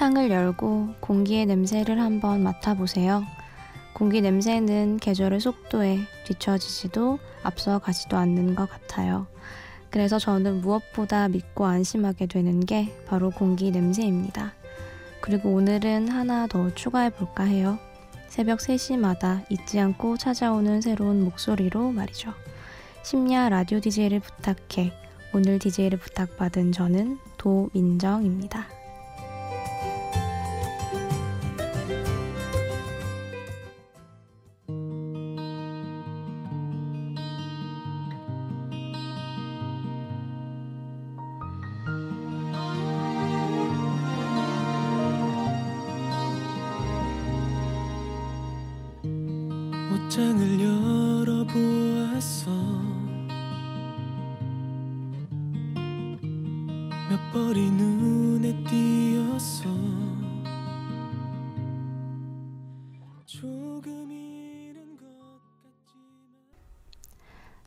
[0.00, 3.22] 창을 열고 공기의 냄새를 한번 맡아보세요.
[3.92, 9.26] 공기 냄새는 계절의 속도에 뒤처지지도 앞서가지도 않는 것 같아요.
[9.90, 14.54] 그래서 저는 무엇보다 믿고 안심하게 되는 게 바로 공기 냄새입니다.
[15.20, 17.78] 그리고 오늘은 하나 더 추가해 볼까 해요.
[18.28, 22.32] 새벽 3시마다 잊지 않고 찾아오는 새로운 목소리로 말이죠.
[23.02, 24.94] 심야 라디오 DJ를 부탁해.
[25.34, 28.79] 오늘 DJ를 부탁받은 저는 도민정입니다.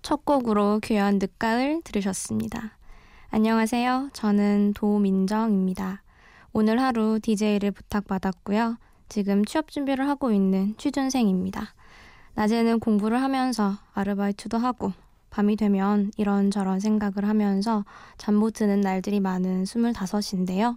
[0.04, 2.78] 첫 곡으로 귀한 늦가을 들으셨습니다.
[3.30, 4.10] 안녕하세요.
[4.12, 6.04] 저는 도민정입니다.
[6.52, 8.78] 오늘 하루 DJ를 부탁받았고요.
[9.08, 11.74] 지금 취업 준비를 하고 있는 취준생입니다.
[12.36, 14.92] 낮에는 공부를 하면서 아르바이트도 하고
[15.30, 17.86] 밤이 되면 이런저런 생각을 하면서
[18.18, 20.76] 잠 못 드는 날들이 많은 25인데요.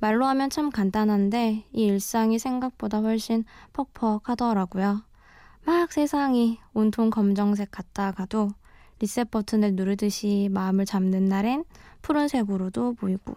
[0.00, 5.02] 말로 하면 참 간단한데 이 일상이 생각보다 훨씬 퍽퍽 하더라고요.
[5.66, 8.50] 막 세상이 온통 검정색 같다가도
[8.98, 11.64] 리셋 버튼을 누르듯이 마음을 잡는 날엔
[12.02, 13.34] 푸른색으로도 보이고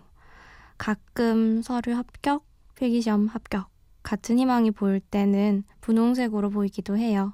[0.78, 2.44] 가끔 서류 합격,
[2.76, 3.70] 필기시험 합격
[4.04, 7.34] 같은 희망이 보일 때는 분홍색으로 보이기도 해요.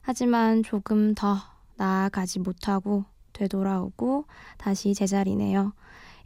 [0.00, 1.36] 하지만 조금 더
[1.76, 5.72] 나아가지 못하고 되돌아오고 다시 제자리네요.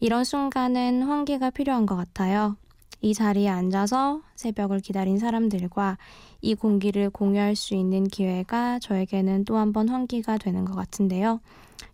[0.00, 2.56] 이런 순간은 환기가 필요한 것 같아요.
[3.00, 5.98] 이 자리에 앉아서 새벽을 기다린 사람들과
[6.40, 11.40] 이 공기를 공유할 수 있는 기회가 저에게는 또 한 번 환기가 되는 것 같은데요.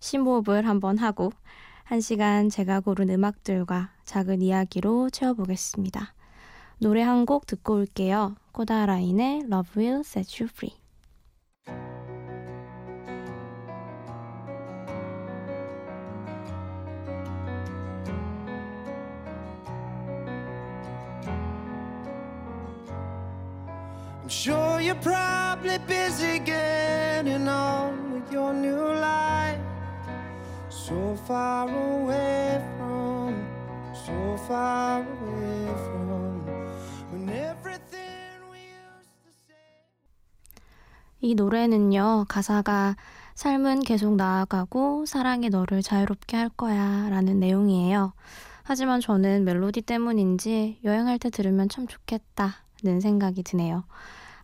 [0.00, 1.32] 심호흡을 한번 하고
[1.84, 6.14] 한 시간 제가 고른 음악들과 작은 이야기로 채워보겠습니다.
[6.78, 8.34] 노래 한 곡 듣고 올게요.
[8.52, 10.81] 코다라인의 Love Will Set You Free.
[24.92, 29.58] You're probably busy getting on with your new life.
[30.68, 33.34] So far away from,
[33.94, 36.44] so far away from
[37.10, 39.56] when everything we used to say.
[41.20, 42.96] 이 노래는요, 가사가
[43.34, 48.12] 삶은 계속 나아가고 사랑이 너를 자유롭게 할 거야 라는 내용이에요.
[48.64, 53.84] 하지만 저는 멜로디 때문인지 여행할 때 들으면 참 좋겠다는 생각이 드네요.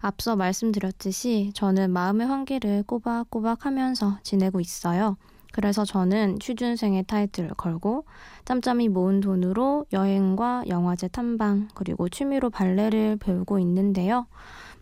[0.01, 5.17] 앞서 말씀드렸듯이 저는 마음의 환기를 꼬박꼬박 하면서 지내고 있어요.
[5.53, 8.05] 그래서 저는 취준생의 타이틀을 걸고
[8.45, 14.27] 짬짬이 모은 돈으로 여행과 영화제 탐방 그리고 취미로 발레를 배우고 있는데요.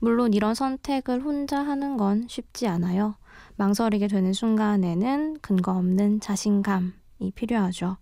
[0.01, 3.15] 물론 이런 선택을 혼자 하는 건 쉽지 않아요.
[3.57, 7.97] 망설이게 되는 순간에는 근거 없는 자신감이 필요하죠.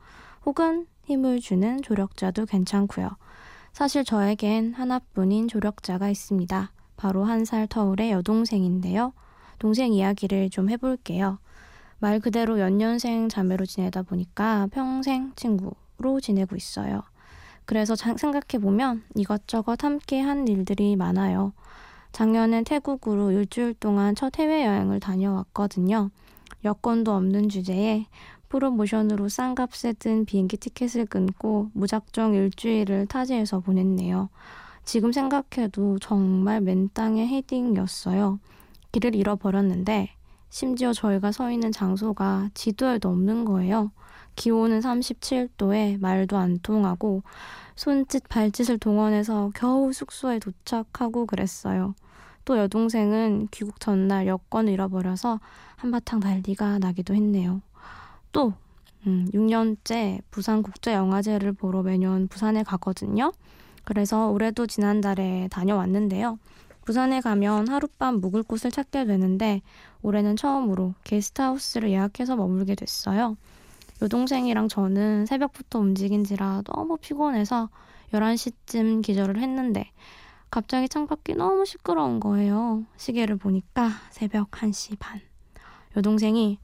[0.44, 3.10] 혹은 힘을 주는 조력자도 괜찮고요.
[3.72, 6.70] 사실 저에겐 하나뿐인 조력자가 있습니다.
[7.04, 9.12] 바로 한 살 터울의 여동생인데요.
[9.58, 11.36] 동생 이야기를 좀 해볼게요.
[11.98, 17.02] 말 그대로 연년생 자매로 지내다 보니까 평생 친구로 지내고 있어요.
[17.66, 21.52] 그래서 생각해보면 이것저것 함께 한 일들이 많아요.
[22.12, 26.08] 작년엔 태국으로 일주일 동안 첫 해외여행을 다녀왔거든요.
[26.64, 28.06] 여권도 없는 주제에
[28.48, 34.30] 프로모션으로 싼 값에 든 비행기 티켓을 끊고 무작정 일주일을 타지에서 보냈네요.
[34.84, 38.38] 지금 생각해도 정말 맨땅의 헤딩이었어요.
[38.92, 40.10] 길을 잃어버렸는데
[40.50, 43.90] 심지어 저희가 서 있는 장소가 지도에도 없는 거예요.
[44.36, 47.22] 기온은 37도에 말도 안 통하고
[47.76, 51.94] 손짓 발짓을 동원해서 겨우 숙소에 도착하고 그랬어요.
[52.44, 55.40] 또 여동생은 귀국 전날 여권을 잃어버려서
[55.76, 57.62] 한바탕 난리가 나기도 했네요.
[58.32, 58.52] 또
[59.06, 63.32] 음, 6년째 부산국제영화제를 보러 매년 부산에 가거든요.
[63.84, 66.38] 그래서 올해도 지난달에 다녀왔는데요.
[66.84, 69.62] 부산에 가면 하룻밤 묵을 곳을 찾게 되는데
[70.02, 73.36] 올해는 처음으로 게스트하우스를 예약해서 머물게 됐어요.
[74.02, 77.70] 여동생이랑 저는 새벽부터 움직인지라 너무 피곤해서
[78.12, 79.90] 11시쯤 기절을 했는데
[80.50, 82.84] 갑자기 창밖이 너무 시끄러운 거예요.
[82.96, 85.20] 시계를 보니까 새벽 1시 반.
[85.96, 86.58] 여동생이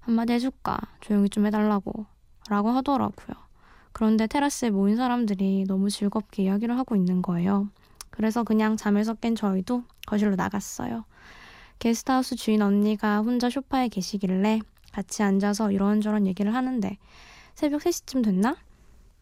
[0.00, 0.78] 한마디 해줄까?
[1.00, 2.06] 조용히 좀 해달라고.
[2.48, 3.49] 라고 하더라고요.
[3.92, 7.68] 그런데 테라스에 모인 사람들이 너무 즐겁게 이야기를 하고 있는 거예요.
[8.10, 11.04] 그래서 그냥 잠에서 깬 저희도 거실로 나갔어요.
[11.78, 14.60] 게스트하우스 주인 언니가 혼자 소파에 계시길래
[14.92, 16.98] 같이 앉아서 이런저런 얘기를 하는데
[17.54, 18.56] 새벽 3시쯤 됐나?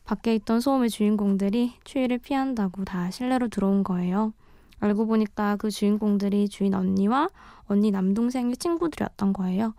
[0.05, 4.33] 밖에 있던 소음의 주인공들이 추위를 피한다고 다 실내로 들어온 거예요.
[4.81, 7.29] 알고 보니까 그 주인공들이 주인 언니와
[7.67, 9.75] 언니 남동생의 친구들이었던 거예요.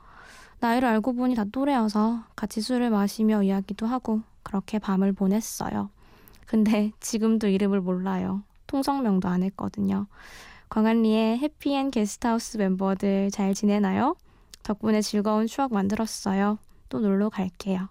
[0.59, 5.89] 나이를 알고 보니 다 또래여서 같이 술을 마시며 이야기도 하고 그렇게 밤을 보냈어요.
[6.45, 8.43] 근데 지금도 이름을 몰라요.
[8.67, 10.07] 통성명도 안 했거든요.
[10.69, 14.15] 광안리의 해피앤 게스트하우스 멤버들 잘 지내나요?
[14.63, 16.59] 덕분에 즐거운 추억 만들었어요.
[16.89, 17.89] 또 놀러 갈게요.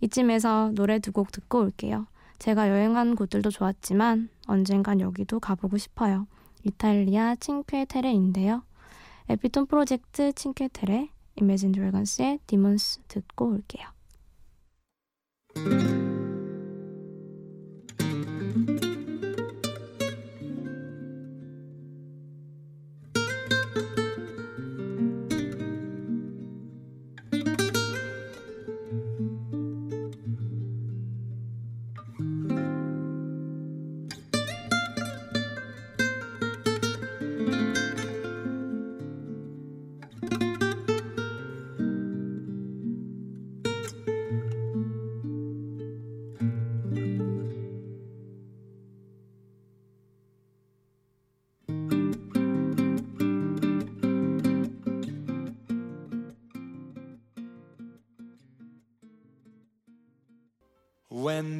[0.00, 2.06] 이쯤에서 노래 두 곡 듣고 올게요.
[2.38, 6.26] 제가 여행한 곳들도 좋았지만 언젠간 여기도 가보고 싶어요.
[6.64, 8.62] 이탈리아 칭퀘테레인데요.
[9.28, 13.86] 에피톤 프로젝트 칭퀘테레, 이매진 드래건스의 디몬스 듣고 올게요.
[15.54, 16.09] Thank you.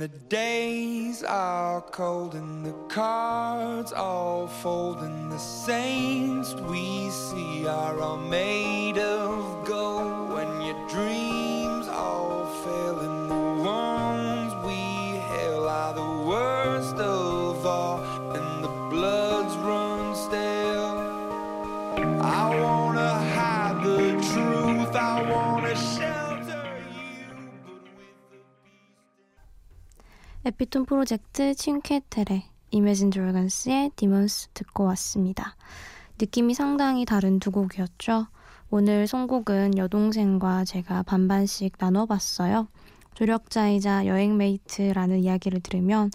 [0.00, 8.00] The days are cold and the cards all fold and the saints we see are
[8.00, 8.79] all made
[30.60, 35.56] 에피톤 프로젝트 친퀘테레, Imagine Dragons의 Demons 듣고 왔습니다.
[36.20, 38.26] 느낌이 상당히 다른 두 곡이었죠.
[38.68, 42.68] 오늘 선곡은 여동생과 제가 반반씩 나눠봤어요.
[43.14, 46.10] 조력자이자 여행 mate라는 이야기를 들으면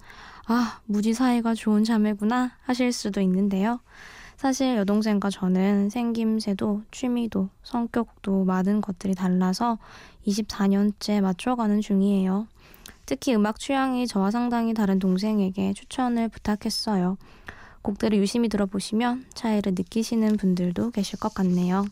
[0.46, 3.80] 아, 무지 사이가 좋은 자매구나 하실 수도 있는데요.
[4.36, 9.78] 사실 여동생과 저는 생김새도 취미도 성격도 많은 것들이 달라서
[10.24, 12.46] 24년째 맞춰가는 중이에요.
[13.06, 17.16] 특히 음악 취향이 저와 상당히 다른 동생에게 추천을 부탁했어요.
[17.82, 21.86] 곡들을 유심히 들어보시면 차이를 느끼시는 분들도 계실 것 같네요.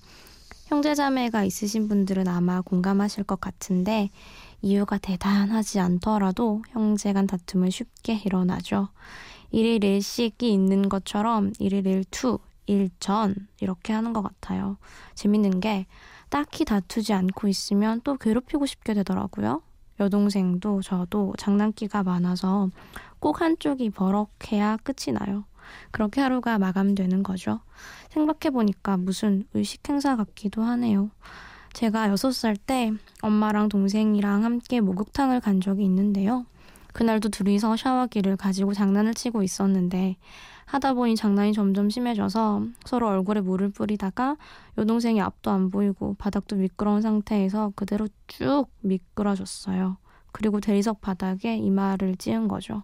[0.66, 4.11] 형제자매가 있으신 분들은 아마 공감하실 것 같은데
[4.61, 8.88] 이유가 대단하지 않더라도 형제 간 다툼은 쉽게 일어나죠.
[9.52, 14.78] 일일 일식이 있는 것처럼 일일 일투, 일전 이렇게 하는 것 같아요.
[15.14, 15.87] 재밌는 게
[16.28, 19.62] 딱히 다투지 않고 있으면 또 괴롭히고 싶게 되더라고요.
[20.00, 22.70] 여동생도 저도 장난기가 많아서
[23.20, 25.44] 꼭 한쪽이 버럭해야 끝이 나요.
[25.91, 27.60] 그렇게 하루가 마감되는 거죠.
[28.10, 31.10] 생각해보니까 무슨 의식 행사 같기도 하네요.
[31.72, 36.46] 제가 6살 때 엄마랑 동생이랑 함께 목욕탕을 간 적이 있는데요.
[36.93, 40.17] 그날도 둘이서 샤워기를 가지고 장난을 치고 있었는데
[40.67, 44.37] 하다 보니 장난이 점점 심해져서 서로 얼굴에 물을 뿌리다가
[44.79, 49.97] 여동생이 앞도 안 보이고 바닥도 미끄러운 상태에서 그대로 쭉 미끄러졌어요.
[50.33, 52.83] 그리고 대리석 바닥에 이마를 찧은 거죠.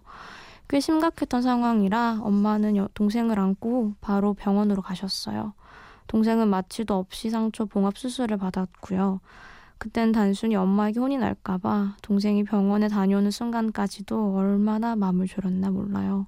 [0.69, 5.53] 꽤 심각했던 상황이라 엄마는 여- 동생을 안고 바로 병원으로 가셨어요.
[6.07, 9.19] 동생은 마취도 없이 상처 봉합 수술을 받았고요.
[9.77, 16.27] 그땐 단순히 엄마에게 혼이 날까봐 동생이 병원에 다녀오는 순간까지도 얼마나 마음을 졸였나 몰라요.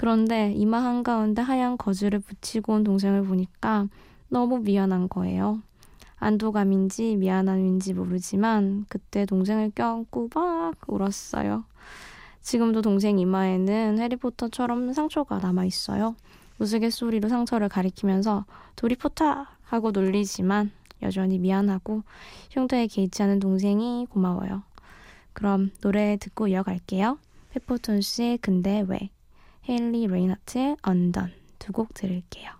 [0.00, 3.86] 그런데 이마 한가운데 하얀 거즈를 붙이고 온 동생을 보니까
[4.30, 5.60] 너무 미안한 거예요.
[6.16, 11.64] 안도감인지 미안함인지 모르지만 그때 동생을 껴안고 막 울었어요.
[12.40, 16.16] 지금도 동생 이마에는 해리포터처럼 상처가 남아 있어요.
[16.58, 20.70] 우스갯소리로 상처를 가리키면서 도리포터 하고 놀리지만
[21.02, 22.04] 여전히 미안하고
[22.52, 24.62] 흉터에 개의치 않은 동생이 고마워요.
[25.34, 27.18] 그럼 노래 듣고 이어갈게요.
[27.50, 29.10] 페퍼톤스의 근데 왜
[29.70, 32.59] 헤일리 레이나트의 언던 두 곡 들을게요.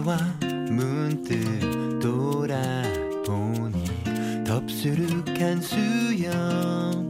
[0.00, 0.16] 이제와
[0.70, 3.84] 문득 돌아보니
[4.46, 7.09] 덥수룩한 수염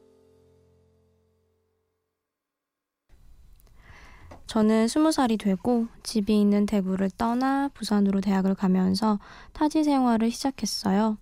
[4.51, 9.17] 저는 스무 살이 되고 집이 있는 대구를 떠나 부산으로 대학을 가면서
[9.53, 11.17] 타지 생활을 시작했어요.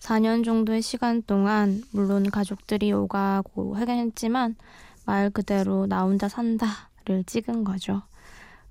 [0.00, 4.56] 4년 정도의 시간 동안 물론 가족들이 오가고 하긴 했지만
[5.04, 8.02] 말 그대로 나 혼자 산다를 찍은 거죠.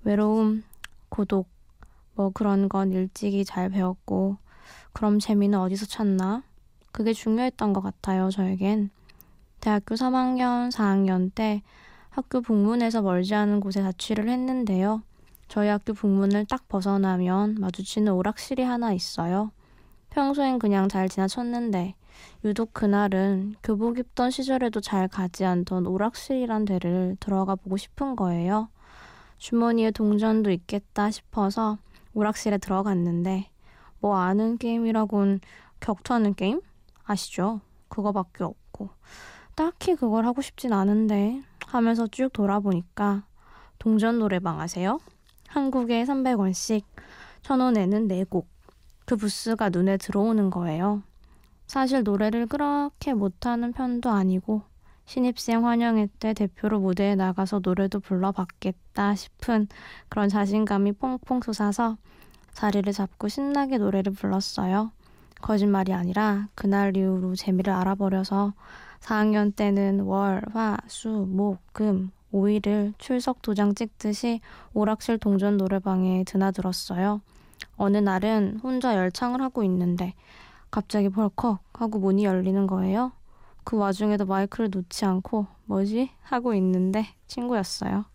[0.04, 0.66] 외로움,
[1.08, 1.48] 고독,
[2.16, 4.36] 뭐 그런 건 일찍이 잘 배웠고
[4.92, 6.44] 그럼 재미는 어디서 찾나?
[6.92, 8.90] 그게 중요했던 것 같아요, 저에겐.
[9.62, 11.64] 대학교 3학년, 4학년 때
[12.15, 15.03] 학교 북문에서 멀지 않은 곳에 자취를 했는데요.
[15.50, 19.51] 저희 학교 북문을 딱 벗어나면 마주치는 오락실이 하나 있어요.
[20.12, 21.95] 평소엔 그냥 잘 지나쳤는데
[22.45, 28.69] 유독 그날은 교복 입던 시절에도 잘 가지 않던 오락실이란 데를 들어가 보고 싶은 거예요.
[29.38, 31.79] 주머니에 동전도 있겠다 싶어서
[32.13, 33.50] 오락실에 들어갔는데
[34.00, 35.41] 뭐 아는 게임이라곤
[35.81, 36.62] 격투하는 게임?
[37.03, 37.60] 아시죠?
[37.89, 38.91] 그거밖에 없고
[39.55, 41.41] 딱히 그걸 하고 싶진 않은데
[41.75, 43.24] 하면서 쭉 돌아보니까
[43.79, 45.00] 동전 노래방 아세요?
[45.48, 46.84] 한국에 300원씩,
[47.44, 48.46] 1000원에는 4곡.
[49.05, 51.03] 그 부스가 눈에 들어오는 거예요.
[51.67, 54.63] 사실 노래를 그렇게 못하는 편도 아니고
[55.05, 59.67] 신입생 환영회 때 대표로 무대에 나가서 노래도 불러봤겠다 싶은
[60.10, 61.98] 그런 자신감이 퐁퐁 솟아서
[62.53, 64.91] 자리를 잡고 신나게 노래를 불렀어요.
[65.41, 68.53] 거짓말이 아니라 그날 이후로 재미를 알아버려서
[69.00, 74.42] 4학년 때는 월, 화, 수, 목, 금, 5일을 출석 도장 찍듯이
[74.74, 77.22] 오락실 동전 노래방에 드나들었어요.
[77.78, 80.14] 어느 날은 혼자 열창을 하고 있는데
[80.72, 83.14] 갑자기 벌컥 하고 문이 열리는 거예요.
[83.64, 86.12] 그 와중에도 마이크를 놓지 않고 뭐지?
[86.22, 88.06] 하고 있는데 친구였어요.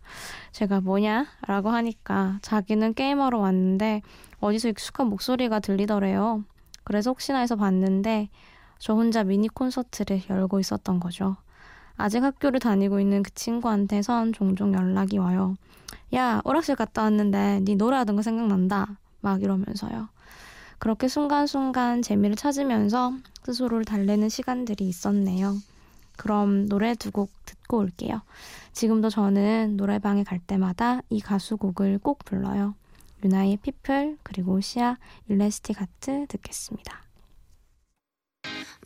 [0.51, 1.25] 제가 뭐냐?
[1.47, 4.01] 라고 하니까 자기는 게임하러 왔는데
[4.39, 6.43] 어디서 익숙한 목소리가 들리더래요.
[6.83, 8.29] 그래서 혹시나 해서 봤는데
[8.81, 11.35] 저 혼자 미니 콘서트를 열고 있었던 거죠.
[11.97, 15.55] 아직 학교를 다니고 있는 그 친구한테선 종종 연락이 와요.
[16.15, 18.97] 야, 오락실 갔다 왔는데 네 노래하던 거 생각난다.
[19.21, 20.09] 막 이러면서요.
[20.79, 25.55] 그렇게 순간순간 재미를 찾으면서 스스로를 달래는 시간들이 있었네요.
[26.17, 28.21] 그럼 노래 두 곡 듣고 올게요.
[28.73, 32.73] 지금도 저는 노래방에 갈 때마다 이 가수 곡을 꼭 불러요.
[33.23, 34.97] 유나의 피플 그리고 시아
[35.29, 37.10] 일레스틱 하트 듣겠습니다.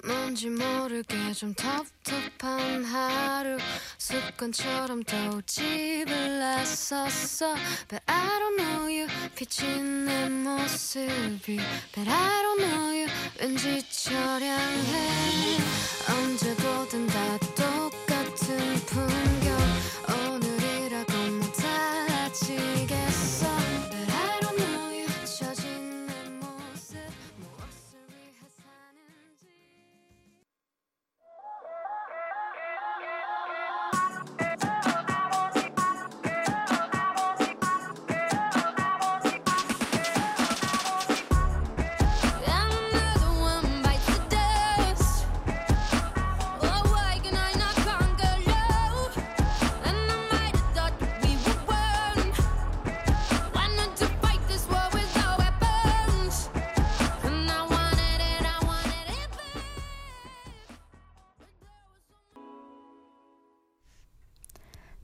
[0.06, 3.58] 뭔지 모르게 좀 텁텁한 하루.
[3.98, 7.56] 습관처럼 또 집을 나섰어.
[7.88, 9.08] But I don't know you.
[9.36, 11.60] 비친 내 모습이.
[11.94, 13.08] But I don't know you.
[13.40, 15.58] 왠지 처량해.
[16.10, 17.45] 언제 보든 다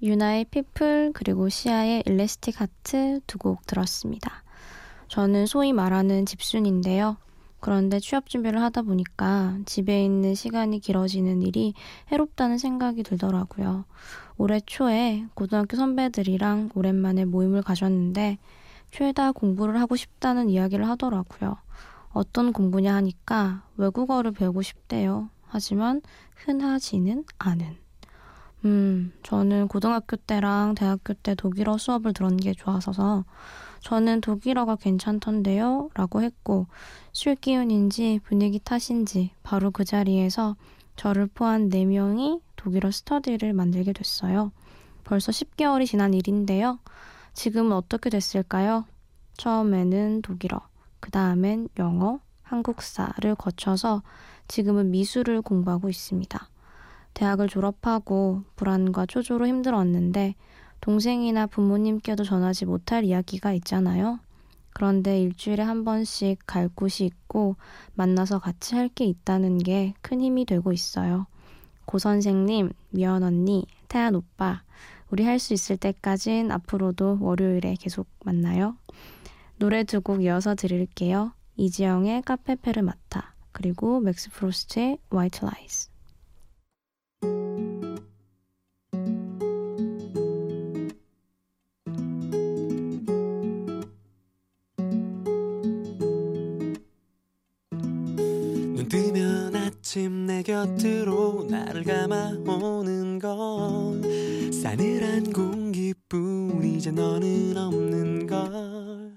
[0.01, 4.43] 유나의 피플 그리고 시아의 일레스틱 하트 두 곡 들었습니다.
[5.07, 7.17] 저는 소위 말하는 집순인데요.
[7.59, 11.75] 그런데 취업 준비를 하다 보니까 집에 있는 시간이 길어지는 일이
[12.11, 13.85] 해롭다는 생각이 들더라고요.
[14.37, 18.39] 올해 초에 고등학교 선배들이랑 오랜만에 모임을 가졌는데
[18.89, 21.57] 죄다 공부를 하고 싶다는 이야기를 하더라고요.
[22.09, 25.29] 어떤 공부냐 하니까 외국어를 배우고 싶대요.
[25.45, 26.01] 하지만
[26.35, 27.77] 흔하지는 않은.
[28.65, 33.25] 음, 저는 고등학교 때랑 대학교 때 독일어 수업을 들은 게 좋아서서
[33.79, 35.89] 저는 독일어가 괜찮던데요?
[35.95, 36.67] 라고 했고
[37.11, 40.55] 술 기운인지 분위기 탓인지 바로 그 자리에서
[40.95, 44.51] 저를 포함 4명이 독일어 스터디를 만들게 됐어요.
[45.03, 46.77] 벌써 10개월이 지난 일인데요.
[47.33, 48.85] 지금은 어떻게 됐을까요?
[49.37, 50.61] 처음에는 독일어,
[50.99, 54.03] 그 다음엔 영어, 한국사를 거쳐서
[54.47, 56.47] 지금은 미술을 공부하고 있습니다.
[57.13, 60.35] 대학을 졸업하고 불안과 초조로 힘들었는데
[60.81, 64.19] 동생이나 부모님께도 전하지 못할 이야기가 있잖아요.
[64.73, 67.55] 그런데 일주일에 한 번씩 갈 곳이 있고
[67.93, 71.27] 만나서 같이 할 게 있다는 게 큰 힘이 되고 있어요.
[71.85, 74.63] 고 선생님, 미연 언니, 태안 오빠,
[75.09, 78.77] 우리 할 수 있을 때까진 앞으로도 월요일에 계속 만나요.
[79.59, 81.33] 노래 두 곡 이어서 들을게요.
[81.57, 85.29] 이지영의 카페 페르마타 그리고 Max Frost의 Why
[99.91, 104.01] 아침 내 곁으로 나를 감아오는 건
[104.49, 109.11] 싸늘한 공기뿐 이제 너는 없는 걸.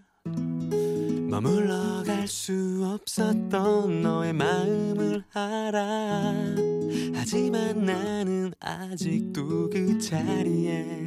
[1.30, 6.34] 머물러 갈 수 없었던 너의 마음을 알아.
[7.14, 11.04] 하지만 나는 아직도 그 자리에.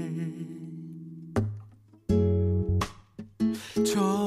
[3.85, 4.26] 조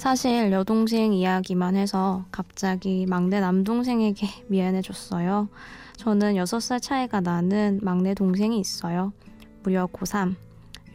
[0.00, 5.50] 사실 여동생 이야기만 해서 갑자기 막내 남동생에게 미안해졌어요.
[5.98, 9.12] 저는 6살 차이가 나는 막내 동생이 있어요.
[9.62, 10.36] 무려 고3.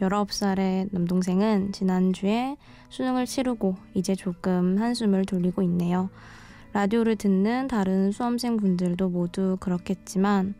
[0.00, 2.56] 19살의 남동생은 지난주에
[2.88, 6.10] 수능을 치르고 이제 조금 한숨을 돌리고 있네요.
[6.72, 10.56] 라디오를 듣는 다른 수험생 분들도 모두 그렇겠지만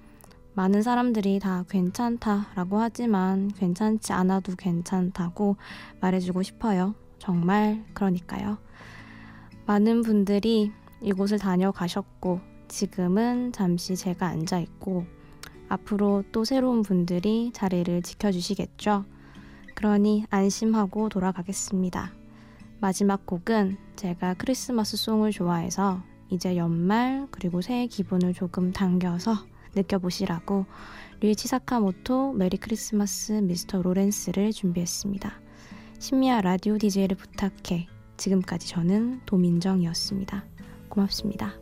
[0.55, 5.57] 많은 사람들이 다 괜찮다라고 하지만 괜찮지 않아도 괜찮다고
[6.01, 6.95] 말해주고 싶어요.
[7.19, 8.59] 정말 그러니까요.
[9.67, 15.07] 많은 분들이 이곳을 다녀가셨고 지금은 잠시 제가 앉아 있고
[15.69, 19.05] 앞으로 또 새로운 분들이 자리를 지켜주시겠죠.
[19.75, 22.13] 그러니 안심하고 돌아가겠습니다.
[22.81, 29.35] 마지막 곡은 제가 크리스마스 송을 좋아해서 이제 연말 그리고 새해 기분을 조금 당겨서
[29.75, 30.67] 느껴보시라고
[31.21, 35.46] 류이치 사카모토 메리 크리스마스 미스터 로렌스를 준비했습니다.
[35.99, 37.89] 신미아 라디오 DJ를 부탁해.
[38.17, 40.45] 지금까지 저는 도민정이었습니다.
[40.89, 41.55] 고맙습니다.